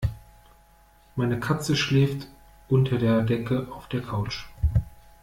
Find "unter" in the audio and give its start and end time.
2.69-2.97